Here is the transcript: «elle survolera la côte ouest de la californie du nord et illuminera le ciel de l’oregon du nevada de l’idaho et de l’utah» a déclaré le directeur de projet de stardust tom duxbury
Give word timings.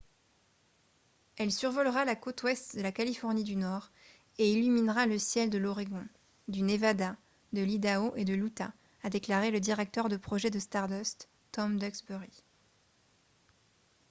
«elle 1.37 1.51
survolera 1.51 2.05
la 2.05 2.15
côte 2.15 2.41
ouest 2.41 2.75
de 2.75 2.81
la 2.81 2.91
californie 2.91 3.43
du 3.43 3.55
nord 3.55 3.91
et 4.39 4.51
illuminera 4.51 5.05
le 5.05 5.19
ciel 5.19 5.51
de 5.51 5.59
l’oregon 5.59 6.03
du 6.47 6.63
nevada 6.63 7.15
de 7.53 7.61
l’idaho 7.61 8.11
et 8.15 8.25
de 8.25 8.33
l’utah» 8.33 8.73
a 9.03 9.11
déclaré 9.11 9.51
le 9.51 9.59
directeur 9.59 10.09
de 10.09 10.17
projet 10.17 10.49
de 10.49 10.57
stardust 10.57 11.29
tom 11.51 11.77
duxbury 11.77 12.41